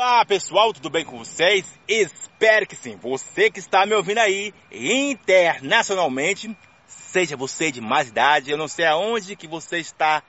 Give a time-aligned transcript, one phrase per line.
[0.00, 1.66] Olá pessoal, tudo bem com vocês?
[1.88, 2.94] Espero que sim.
[2.94, 8.86] Você que está me ouvindo aí internacionalmente, seja você de mais idade, eu não sei
[8.86, 10.22] aonde que você está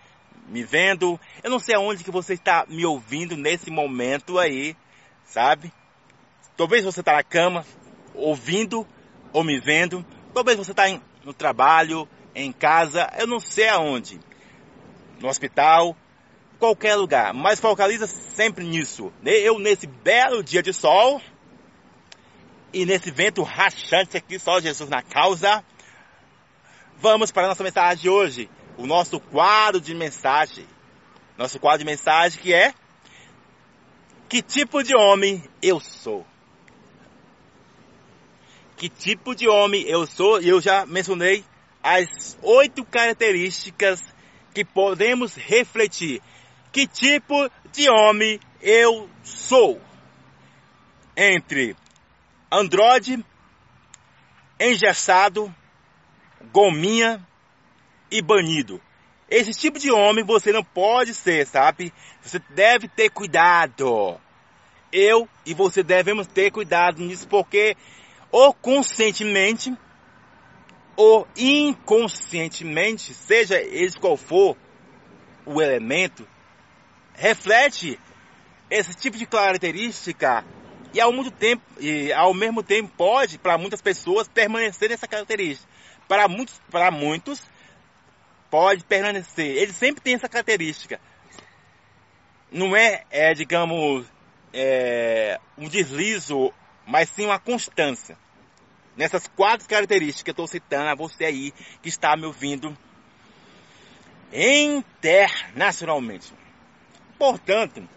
[0.47, 4.75] me vendo, eu não sei aonde que você está me ouvindo nesse momento aí,
[5.23, 5.71] sabe?
[6.57, 7.63] Talvez você está na cama,
[8.15, 8.87] ouvindo
[9.31, 10.85] ou me vendo, talvez você está
[11.23, 14.19] no trabalho, em casa, eu não sei aonde,
[15.19, 15.95] no hospital,
[16.59, 19.11] qualquer lugar, mas focaliza sempre nisso.
[19.23, 21.21] Eu nesse belo dia de sol
[22.73, 25.63] e nesse vento rachante aqui, só Jesus na causa.
[26.97, 30.67] Vamos para a nossa mensagem de hoje, o nosso quadro de mensagem.
[31.37, 32.73] Nosso quadro de mensagem que é
[34.27, 36.27] Que tipo de homem eu sou?
[38.75, 40.41] Que tipo de homem eu sou?
[40.41, 41.43] Eu já mencionei
[41.81, 44.01] as oito características
[44.53, 46.21] que podemos refletir
[46.71, 49.81] que tipo de homem eu sou.
[51.15, 51.75] Entre
[52.51, 53.23] androide,
[54.59, 55.53] engessado,
[56.51, 57.25] gominha
[58.11, 58.81] e banido.
[59.29, 61.93] Esse tipo de homem você não pode ser, sabe?
[62.21, 64.19] Você deve ter cuidado.
[64.91, 67.75] Eu e você devemos ter cuidado nisso porque
[68.31, 69.75] ou conscientemente
[70.95, 74.57] ou inconscientemente, seja ele qual for
[75.45, 76.27] o elemento,
[77.19, 77.99] reflete
[78.69, 80.45] esse tipo de característica
[80.93, 85.69] e ao mesmo tempo, e ao mesmo tempo pode para muitas pessoas permanecer nessa característica.
[86.07, 87.43] Para muitos, para muitos
[88.49, 89.57] pode permanecer.
[89.57, 90.99] Ele sempre tem essa característica.
[92.51, 94.07] Não é, é digamos,
[94.53, 96.53] é, um deslizo,
[96.87, 98.17] mas sim uma constância.
[98.95, 102.75] Nessas quatro características que eu estou citando a você aí que está me ouvindo
[104.33, 106.38] internacionalmente.
[107.19, 107.87] Portanto,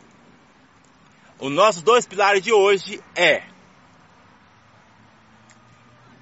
[1.38, 3.44] os nossos dois pilares de hoje é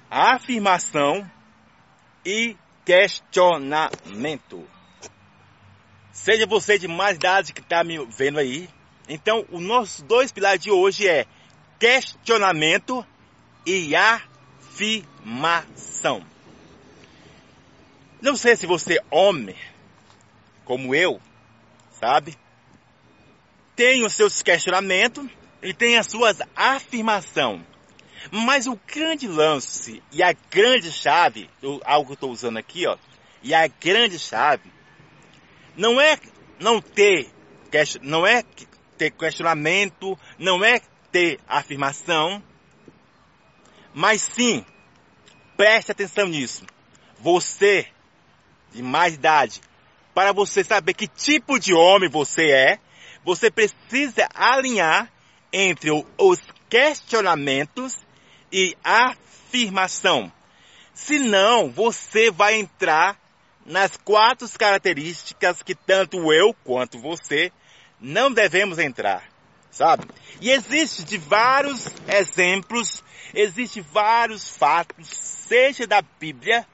[0.07, 1.27] afirmação
[2.23, 4.69] e questionamento.
[6.11, 8.69] Seja você de mais idade que está me vendo aí,
[9.09, 11.25] então os nossos dois pilares de hoje é
[11.79, 13.03] questionamento
[13.65, 16.23] e afirmação.
[18.21, 19.57] Não sei se você homem,
[20.65, 21.19] como eu,
[21.99, 22.37] sabe?
[23.81, 25.25] Tem os seus questionamentos
[25.59, 27.63] e tem as suas afirmações.
[28.29, 31.49] Mas o grande lance e a grande chave,
[31.83, 32.95] algo que eu estou usando aqui, ó,
[33.41, 34.71] e a grande chave,
[35.75, 36.19] não é
[36.59, 37.27] não ter,
[38.03, 38.43] não é
[38.99, 40.79] ter questionamento, não é
[41.11, 42.43] ter afirmação,
[43.95, 44.63] mas sim,
[45.57, 46.67] preste atenção nisso.
[47.17, 47.87] Você,
[48.71, 49.59] de mais idade,
[50.13, 52.79] para você saber que tipo de homem você é,
[53.23, 55.11] você precisa alinhar
[55.53, 56.39] entre os
[56.69, 57.97] questionamentos
[58.51, 60.31] e afirmação.
[60.93, 63.19] Senão, você vai entrar
[63.65, 67.51] nas quatro características que tanto eu quanto você
[67.99, 69.23] não devemos entrar,
[69.69, 70.07] sabe?
[70.39, 73.03] E existe de vários exemplos,
[73.33, 76.65] existe vários fatos, seja da Bíblia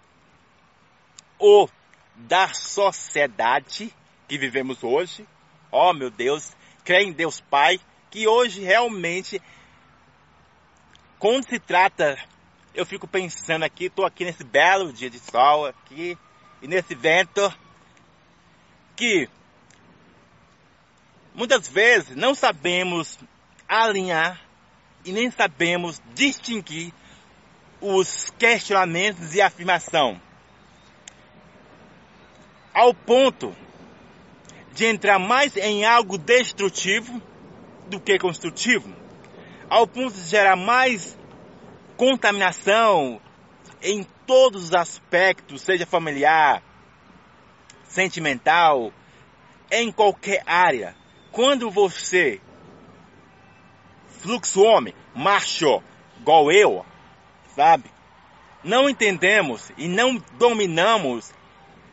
[1.38, 1.70] ou
[2.16, 3.94] da sociedade
[4.28, 5.28] que vivemos hoje,
[5.72, 7.80] ó oh, meu Deus, crê em Deus Pai,
[8.10, 9.42] que hoje realmente,
[11.20, 12.18] quando se trata,
[12.74, 16.18] eu fico pensando aqui, estou aqui nesse belo dia de sol aqui,
[16.62, 17.54] e nesse vento,
[18.96, 19.30] que
[21.34, 23.20] muitas vezes não sabemos
[23.68, 24.42] alinhar
[25.06, 26.94] e nem sabemos distinguir
[27.80, 30.20] os questionamentos e afirmação.
[32.74, 33.56] Ao ponto
[34.78, 37.20] de entrar mais em algo destrutivo
[37.88, 38.88] do que construtivo,
[39.68, 41.18] ao ponto de gerar mais
[41.98, 43.20] contaminação
[43.82, 46.62] em todos os aspectos, seja familiar,
[47.86, 48.94] sentimental,
[49.72, 50.96] em qualquer área.
[51.32, 52.40] Quando você,
[54.22, 55.82] fluxo homem, macho,
[56.20, 56.86] igual eu,
[57.56, 57.90] sabe?
[58.64, 61.34] Não entendemos e não dominamos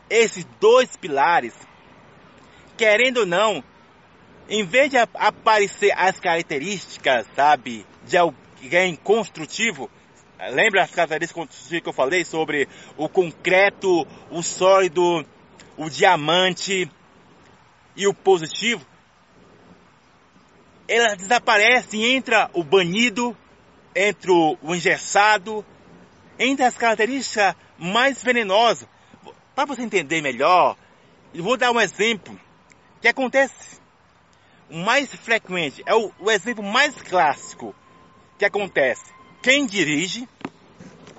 [0.07, 1.55] esses dois pilares
[2.77, 3.63] querendo ou não,
[4.49, 9.89] em vez de aparecer as características, sabe, de alguém construtivo,
[10.51, 15.25] lembra as características construtivas que eu falei sobre o concreto, o sólido,
[15.77, 16.89] o diamante
[17.95, 18.85] e o positivo?
[20.87, 23.35] Ela desaparece e entra o banido,
[23.95, 25.65] entre o engessado,
[26.37, 28.87] entre as características mais venenosas.
[29.55, 30.77] Para você entender melhor,
[31.33, 32.39] eu vou dar um exemplo
[33.05, 33.75] que acontece?
[34.67, 37.75] o mais frequente, é o, o exemplo mais clássico
[38.35, 39.13] que acontece.
[39.43, 40.27] Quem dirige,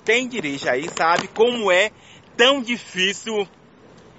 [0.05, 1.93] quem dirige aí sabe como é
[2.37, 3.47] tão difícil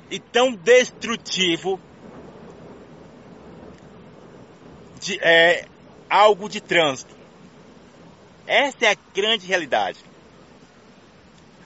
[0.10, 1.78] e tão destrutivo
[5.02, 5.66] de, é,
[6.10, 7.14] algo de trânsito.
[8.48, 10.00] Essa é a grande realidade.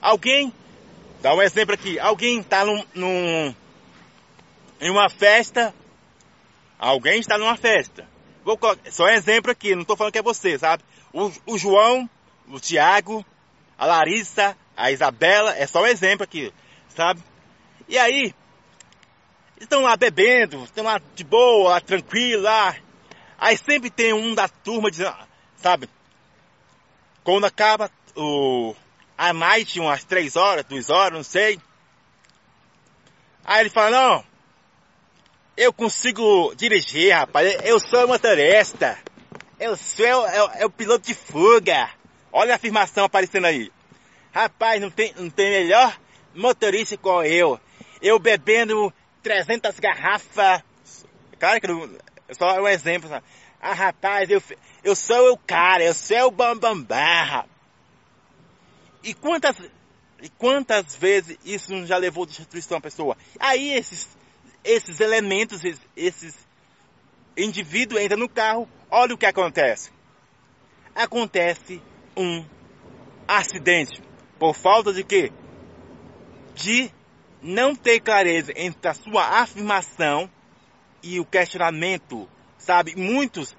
[0.01, 0.51] Alguém,
[1.21, 3.55] dá um exemplo aqui, alguém está num, num,
[4.81, 5.71] em uma festa,
[6.81, 8.07] alguém está numa festa.
[8.43, 10.83] Vou, só um exemplo aqui, não estou falando que é você, sabe?
[11.13, 12.09] O, o João,
[12.47, 13.23] o Tiago,
[13.77, 16.51] a Larissa, a Isabela, é só um exemplo aqui,
[16.89, 17.21] sabe?
[17.87, 18.33] E aí,
[19.59, 22.75] estão lá bebendo, estão lá de boa, lá, tranquilo, lá.
[23.37, 25.15] Aí sempre tem um da turma dizendo,
[25.57, 25.87] sabe?
[27.23, 28.75] Quando acaba o,
[29.15, 31.59] a night, umas três horas, duas horas, não sei.
[33.45, 34.30] Aí ele fala, não,
[35.61, 38.97] eu consigo dirigir, rapaz, eu sou motorista.
[39.59, 41.87] Eu sou é, é o piloto de fuga.
[42.33, 43.71] Olha a afirmação aparecendo aí.
[44.33, 45.95] Rapaz, não tem, não tem melhor
[46.33, 47.59] motorista igual eu.
[48.01, 48.91] Eu bebendo
[49.21, 50.63] 300 garrafas.
[51.37, 51.95] Claro que não,
[52.31, 53.07] só um exemplo.
[53.07, 53.23] Sabe?
[53.61, 54.41] Ah, rapaz, eu,
[54.83, 56.85] eu sou o cara, eu sou o bambambam.
[56.85, 57.45] Bam,
[59.03, 59.55] e quantas,
[60.23, 63.15] e quantas vezes isso já levou destruição à pessoa?
[63.39, 64.07] Aí esses,
[64.63, 65.61] esses elementos,
[65.95, 66.37] esses,
[67.35, 69.91] indivíduos entram no carro, olha o que acontece.
[70.93, 71.81] Acontece
[72.15, 72.45] um
[73.27, 74.01] acidente.
[74.37, 75.31] Por falta de quê?
[76.55, 76.91] De
[77.41, 80.29] não ter clareza entre a sua afirmação
[81.01, 82.95] e o questionamento, sabe?
[82.95, 83.55] Muitos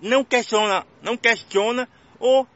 [0.00, 1.88] não questiona, não questiona
[2.18, 2.46] ou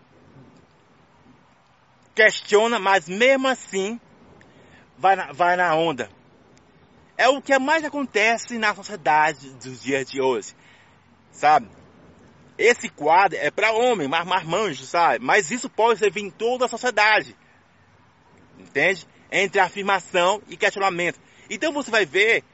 [2.14, 4.00] questiona, mas mesmo assim
[4.98, 6.10] vai na, vai na onda.
[7.16, 10.54] É o que mais acontece na sociedade dos dias de hoje,
[11.30, 11.68] sabe?
[12.58, 15.24] Esse quadro é para homem, mas marmanjo, sabe?
[15.24, 17.36] Mas isso pode servir em toda a sociedade,
[18.58, 19.06] entende?
[19.30, 21.18] entre afirmação e questionamento.
[21.50, 22.44] Então você vai ver,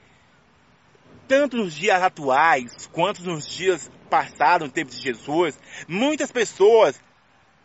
[1.29, 7.01] tanto nos dias atuais, quanto nos dias passados, no tempo de Jesus, muitas pessoas,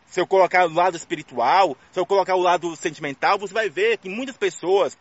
[0.05, 3.97] se eu colocar o lado espiritual, se eu colocar o lado sentimental, você vai ver
[3.97, 4.97] que muitas pessoas,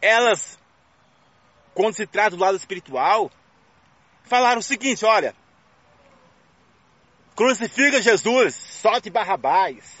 [0.00, 0.58] elas,
[1.74, 3.30] quando se trata do lado espiritual,
[4.24, 5.34] falaram o seguinte, olha,
[7.34, 9.98] crucifica Jesus, solte Barrabás.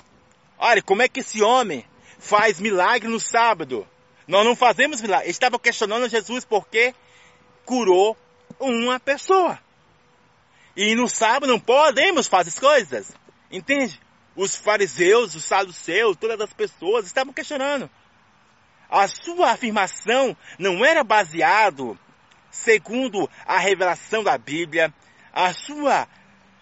[0.58, 1.84] Olha, como é que esse homem
[2.18, 3.86] faz milagre no sábado.
[4.26, 5.30] Nós não fazemos milagre.
[5.30, 6.94] Estava questionando Jesus porque
[7.64, 8.16] curou
[8.58, 9.58] uma pessoa.
[10.76, 13.12] E no sábado não podemos fazer as coisas.
[13.50, 13.98] Entende?
[14.36, 17.88] Os fariseus, os saduceus, todas as pessoas estavam questionando.
[18.90, 21.98] A sua afirmação não era baseado
[22.50, 24.92] segundo a revelação da Bíblia.
[25.32, 26.08] A sua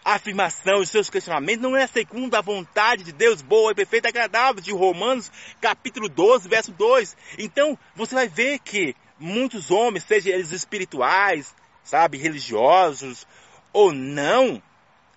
[0.05, 4.11] afirmação e seus questionamentos não é segundo a vontade de Deus boa e perfeita e
[4.11, 5.31] agradável de Romanos
[5.61, 7.17] capítulo 12, verso 2.
[7.38, 13.26] Então, você vai ver que muitos homens, sejam eles espirituais, sabe, religiosos
[13.73, 14.62] ou não,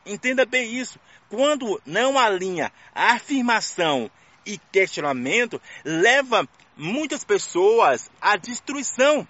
[0.05, 0.99] entenda bem isso.
[1.29, 4.09] Quando não alinha a afirmação
[4.49, 9.27] e questionamento, leva muitas pessoas à destruição.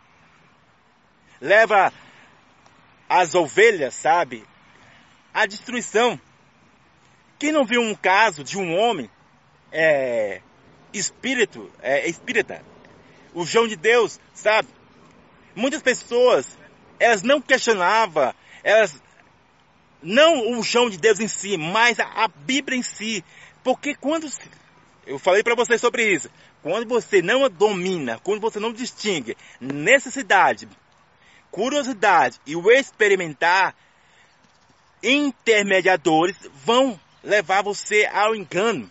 [1.41, 1.91] Leva
[3.09, 4.45] as ovelhas, sabe,
[5.33, 6.19] a destruição.
[7.37, 9.09] Quem não viu um caso de um homem
[9.71, 10.41] é,
[10.93, 12.63] espírito, é, espírita,
[13.33, 14.69] o João de Deus, sabe?
[15.55, 16.57] Muitas pessoas,
[16.99, 19.01] elas não questionavam, elas
[20.01, 23.23] não o João de Deus em si, mas a, a Bíblia em si.
[23.63, 24.29] Porque quando
[25.05, 26.29] eu falei para vocês sobre isso,
[26.61, 30.67] quando você não domina, quando você não distingue necessidade,
[31.51, 33.75] curiosidade e o experimentar,
[35.01, 38.89] intermediadores vão levar você ao engano,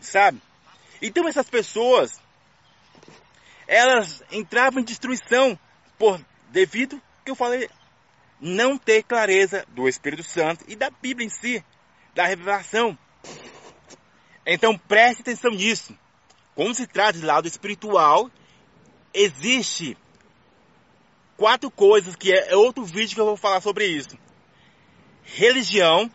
[0.00, 0.40] sabe?
[1.00, 2.20] Então essas pessoas,
[3.66, 5.58] elas entravam em destruição
[5.98, 7.68] por devido que eu falei
[8.40, 11.64] não ter clareza do Espírito Santo e da Bíblia em si,
[12.12, 12.98] da revelação.
[14.46, 15.96] Então preste atenção nisso.
[16.54, 18.30] Quando se trata de lado espiritual,
[19.14, 19.96] existe
[21.36, 24.16] quatro coisas que é outro vídeo que eu vou falar sobre isso
[25.22, 26.10] religião,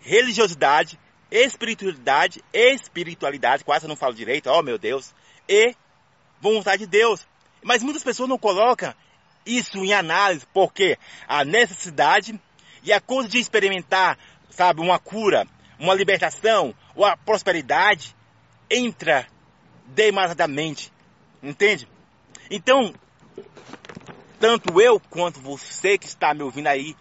[0.00, 0.98] religiosidade,
[1.30, 5.14] espiritualidade, espiritualidade, quase eu não falo direito, oh meu Deus,
[5.48, 5.74] e
[6.40, 7.26] vontade de Deus.
[7.62, 8.94] Mas muitas pessoas não colocam
[9.44, 12.38] isso em análise, porque a necessidade
[12.82, 14.18] e a coisa de experimentar,
[14.50, 15.46] sabe, uma cura,
[15.78, 16.74] uma libertação
[17.04, 18.14] a prosperidade
[18.70, 19.26] entra
[19.86, 20.92] demasiadamente,
[21.42, 21.88] entende?
[22.50, 22.94] Então,
[24.38, 26.94] tanto eu quanto você que está me ouvindo aí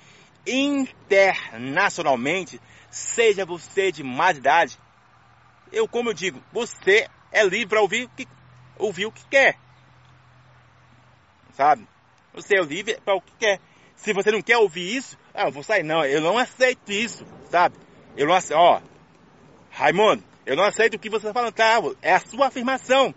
[0.46, 4.80] internacionalmente, seja você de mais idade,
[5.72, 8.28] eu, como eu digo, você é livre para ouvir o que,
[8.78, 9.58] ouvir o que quer.
[11.54, 11.88] Sabe?
[12.34, 13.60] Você é livre para o que quer.
[13.96, 15.84] Se você não quer ouvir isso, ah, eu vou sair.
[15.84, 17.76] Não, eu não aceito isso, sabe?
[18.16, 18.60] Eu não aceito.
[18.60, 18.80] Ó,
[19.78, 21.54] Raimundo, eu não aceito o que você está falando.
[21.54, 23.14] Tá, é a sua afirmação.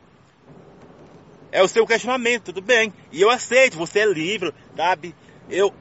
[1.51, 2.93] É o seu questionamento, tudo bem.
[3.11, 5.15] E eu aceito, você é livre, sabe?
[5.49, 5.75] Eu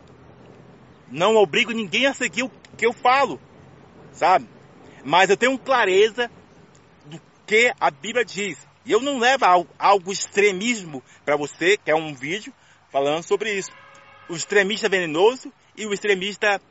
[1.12, 3.42] não obrigo ninguém a seguir o que eu falo,
[4.14, 4.48] sabe?
[5.04, 6.32] Mas eu tenho clareza
[7.08, 8.58] do que a Bíblia diz.
[8.86, 12.54] E eu não levo algo, algo extremismo para você, que é um vídeo
[12.90, 13.72] falando sobre isso.
[14.30, 16.62] O extremista venenoso e o extremista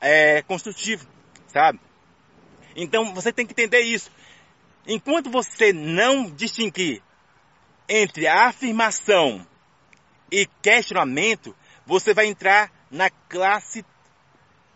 [0.00, 1.08] é, construtivo,
[1.48, 1.80] sabe?
[2.76, 4.10] Então você tem que entender isso.
[4.86, 7.02] Enquanto você não distinguir
[7.88, 9.46] entre afirmação
[10.30, 11.54] e questionamento,
[11.86, 13.84] você vai entrar na classe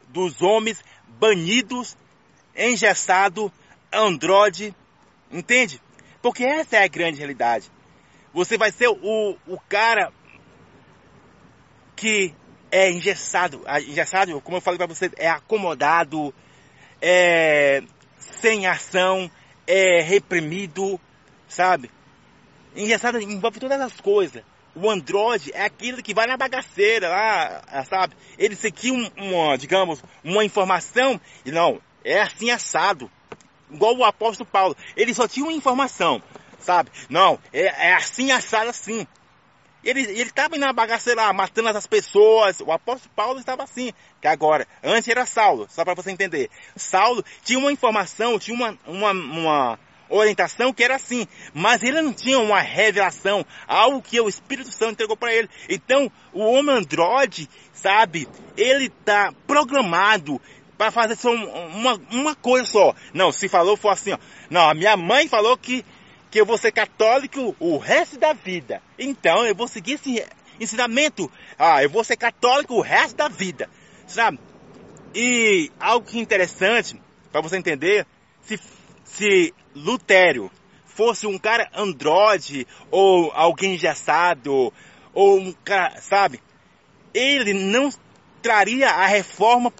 [0.08, 0.82] dos homens
[1.18, 1.96] banidos,
[2.54, 3.52] engessado,
[3.92, 4.74] androide,
[5.30, 5.80] entende?
[6.22, 7.70] Porque essa é a grande realidade.
[8.32, 10.12] Você vai ser o, o cara
[11.94, 12.34] que
[12.70, 16.34] é engessado, engessado, como eu falei para você, é acomodado,
[17.00, 17.82] é
[18.18, 19.30] sem ação,
[19.66, 21.00] é reprimido,
[21.48, 21.90] sabe?
[22.74, 24.42] Engessado envolve todas as coisas.
[24.74, 28.14] O Android é aquilo que vai na bagaceira lá, sabe?
[28.38, 33.10] Ele seguiu um, uma, digamos, uma informação e não, é assim assado.
[33.70, 34.76] Igual o apóstolo Paulo.
[34.96, 36.22] Ele só tinha uma informação,
[36.58, 36.90] sabe?
[37.08, 39.06] Não, é, é assim assado assim.
[39.84, 42.60] Ele estava na bagaceira lá, matando as pessoas.
[42.60, 43.92] O apóstolo Paulo estava assim.
[44.20, 46.50] Que agora, antes era Saulo, só para você entender.
[46.74, 49.78] Saulo tinha uma informação, tinha uma, uma, uma
[50.08, 54.92] orientação que era assim, mas ele não tinha uma revelação, algo que o Espírito Santo
[54.92, 55.48] entregou para ele.
[55.68, 60.40] Então, o homem androide, sabe, ele está programado
[60.76, 62.94] para fazer só uma, uma coisa só.
[63.12, 64.18] Não, se falou foi assim, ó.
[64.50, 65.84] Não, a minha mãe falou que,
[66.30, 68.82] que eu vou ser católico o resto da vida.
[68.98, 70.24] Então, eu vou seguir esse
[70.60, 71.30] ensinamento.
[71.58, 73.68] Ah, eu vou ser católico o resto da vida,
[74.06, 74.38] sabe?
[75.14, 77.00] E algo é interessante,
[77.32, 78.06] para você entender,
[78.42, 78.58] se
[79.06, 80.50] se Lutério
[80.84, 84.72] fosse um cara androide ou alguém engessado
[85.14, 86.42] ou um cara, sabe?
[87.14, 87.90] Ele não
[88.42, 89.72] traria a reforma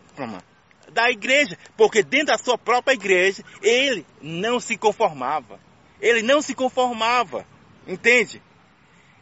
[0.91, 5.61] da igreja, porque dentro da sua própria igreja ele não se conformava.
[6.01, 7.47] Ele não se conformava,
[7.87, 8.43] entende?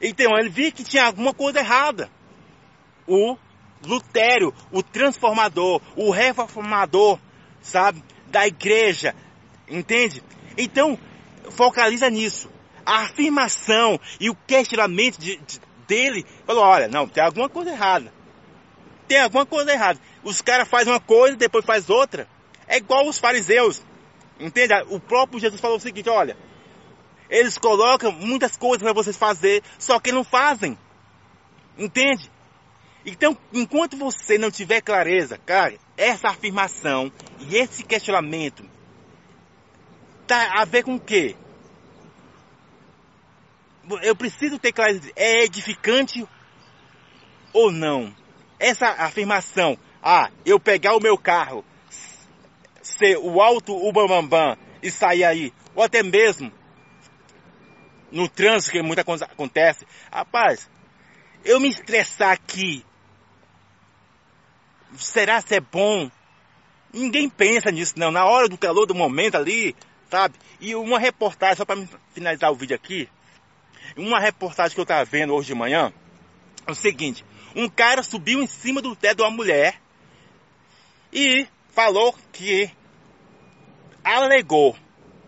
[0.01, 2.11] Então ele viu que tinha alguma coisa errada.
[3.07, 3.37] O
[3.85, 7.19] Lutério, o transformador, o reformador,
[7.61, 9.15] sabe, da igreja,
[9.69, 10.23] Entende?
[10.57, 10.99] Então,
[11.51, 12.51] focaliza nisso.
[12.85, 18.13] A afirmação e o questionamento de, de, dele falou: olha, não, tem alguma coisa errada.
[19.09, 19.99] Tem alguma coisa errada.
[20.23, 22.29] Os caras fazem uma coisa, depois faz outra.
[22.67, 23.83] É igual os fariseus.
[24.39, 24.75] Entende?
[24.89, 26.37] O próprio Jesus falou o seguinte: olha,
[27.29, 30.79] eles colocam muitas coisas para vocês fazer, só que não fazem.
[31.77, 32.31] Entende?
[33.07, 38.65] Então, enquanto você não tiver clareza, cara, essa afirmação e esse questionamento
[40.27, 41.37] tá a ver com o quê?
[44.03, 46.27] Eu preciso ter clareza, é edificante
[47.53, 48.15] ou não?
[48.59, 51.63] Essa afirmação, ah, eu pegar o meu carro,
[52.81, 56.51] ser o alto o bambambam e sair aí, ou até mesmo
[58.15, 60.71] no trânsito que muita coisa acontece, rapaz,
[61.45, 62.87] eu me estressar aqui,
[64.97, 66.09] será que é bom?
[66.93, 69.75] Ninguém pensa nisso não, na hora do calor do momento ali,
[70.09, 70.37] sabe?
[70.61, 73.09] E uma reportagem, só para finalizar o vídeo aqui,
[73.97, 75.93] uma reportagem que eu estava vendo hoje de manhã,
[76.65, 77.25] é o seguinte,
[77.57, 79.81] um cara subiu em cima do teto de uma mulher
[81.13, 82.71] e falou que
[84.05, 84.77] alegou,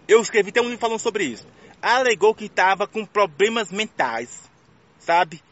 [0.06, 1.48] eu escrevi até um livro falando sobre isso,
[1.80, 4.50] alegou que estava com problemas mentais,
[4.98, 5.42] sabe?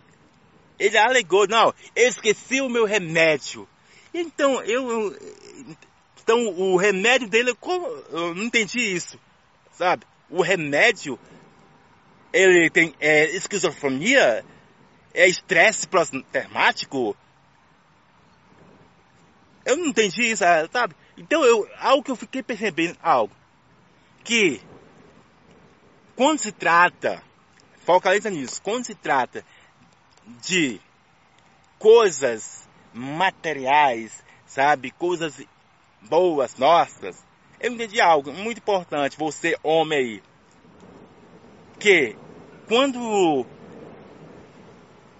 [0.78, 3.69] Ele alegou, não, eu esqueci o meu remédio.
[4.12, 5.16] Então, eu,
[6.23, 7.57] então o remédio dele,
[8.11, 9.19] eu não entendi isso,
[9.73, 10.04] sabe?
[10.31, 11.19] O remédio,
[12.33, 14.45] ele tem é, esquizofrenia,
[15.12, 17.16] é estresse pós-traumático.
[19.64, 20.95] Eu não entendi isso, sabe?
[21.16, 23.35] Então eu, algo que eu fiquei percebendo, algo,
[24.25, 24.61] que
[26.16, 27.23] quando se trata,
[27.85, 29.44] focaliza nisso, quando se trata
[30.42, 30.80] de
[31.78, 35.40] coisas materiais, sabe, coisas
[36.02, 37.25] boas, nossas,
[37.61, 40.23] eu entendi algo muito importante, você homem aí,
[41.78, 42.16] que
[42.68, 43.47] quando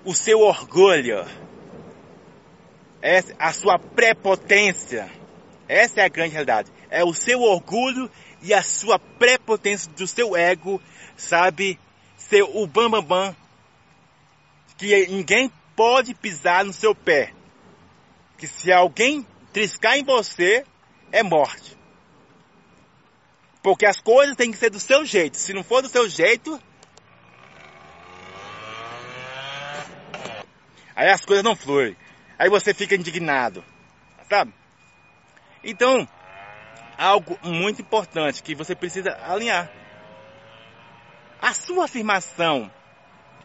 [0.05, 1.25] o seu orgulho,
[3.39, 5.11] a sua prepotência.
[5.69, 6.71] Essa é a grande realidade.
[6.91, 8.11] É o seu orgulho
[8.45, 10.81] e a sua prepotência do seu ego,
[11.17, 11.81] sabe?
[12.17, 13.37] Ser o bambambam bam, bam,
[14.77, 17.33] que ninguém pode pisar no seu pé.
[18.37, 20.65] Que se alguém triscar em você,
[21.11, 21.75] é morte.
[23.63, 25.39] Porque as coisas têm que ser do seu jeito.
[25.39, 26.61] Se não for do seu jeito,
[30.95, 31.97] aí as coisas não fluem.
[32.39, 33.65] Aí você fica indignado.
[34.29, 34.53] Sabe?
[35.63, 36.07] Então,
[36.97, 39.71] algo muito importante que você precisa alinhar.
[41.41, 42.71] A sua afirmação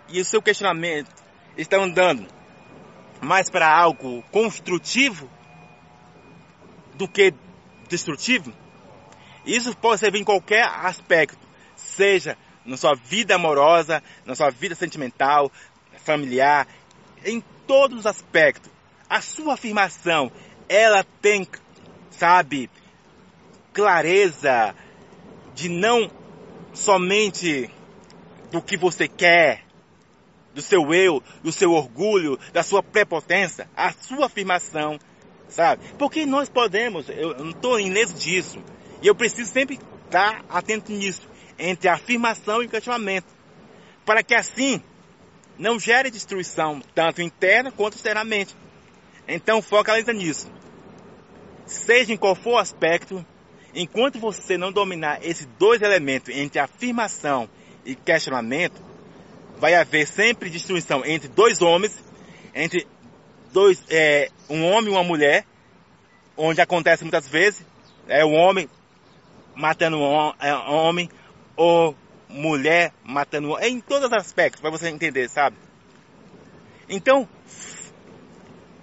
[0.07, 1.11] e o seu questionamento
[1.57, 2.27] estão andando
[3.21, 5.29] mais para algo construtivo
[6.95, 7.33] do que
[7.87, 8.53] destrutivo?
[9.45, 11.39] Isso pode servir em qualquer aspecto,
[11.75, 15.51] seja na sua vida amorosa, na sua vida sentimental,
[15.97, 16.67] familiar,
[17.25, 18.71] em todos os aspectos.
[19.09, 20.31] A sua afirmação,
[20.67, 21.47] ela tem,
[22.11, 22.69] sabe,
[23.73, 24.75] clareza
[25.53, 26.09] de não
[26.73, 27.69] somente
[28.51, 29.63] do que você quer,
[30.53, 34.99] do seu eu, do seu orgulho, da sua prepotência, a sua afirmação,
[35.47, 35.83] sabe?
[35.97, 38.61] Porque nós podemos, eu não estou ileso disso,
[39.01, 43.27] e eu preciso sempre estar atento nisso, entre afirmação e questionamento.
[44.05, 44.81] Para que assim
[45.57, 48.55] não gere destruição, tanto interna quanto externamente.
[49.27, 50.51] Então focaliza nisso.
[51.65, 53.23] Seja em qual for o aspecto,
[53.73, 57.49] enquanto você não dominar esses dois elementos entre afirmação
[57.85, 58.81] e questionamento,
[59.57, 61.97] vai haver sempre destruição entre dois homens,
[62.53, 62.87] entre
[63.51, 65.45] dois, é, um homem e uma mulher,
[66.37, 67.65] onde acontece muitas vezes,
[68.07, 68.69] é o homem
[69.55, 71.09] matando um é, homem
[71.55, 71.95] ou
[72.29, 75.57] mulher matando homem, em todos os aspectos, para você entender, sabe?
[76.87, 77.27] Então,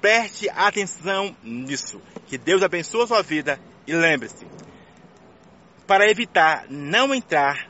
[0.00, 2.00] preste atenção nisso.
[2.26, 4.46] Que Deus abençoe a sua vida e lembre-se,
[5.86, 7.68] para evitar não entrar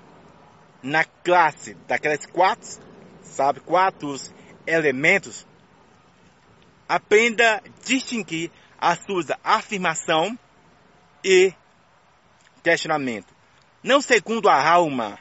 [0.83, 2.69] na classe daquelas quatro,
[3.23, 4.17] sabe, quatro
[4.67, 5.47] elementos,
[6.89, 10.39] aprenda a distinguir a sua afirmação
[11.25, 11.53] e
[12.63, 13.35] questionamento.
[13.83, 15.19] Não segundo a alma,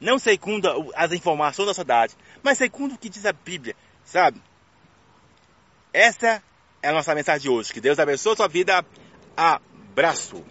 [0.00, 4.40] não segundo as informações da sociedade, mas segundo o que diz a Bíblia, sabe?
[5.92, 6.42] Essa
[6.82, 7.72] é a nossa mensagem de hoje.
[7.72, 8.84] Que Deus abençoe a sua vida.
[9.36, 10.44] Abraço.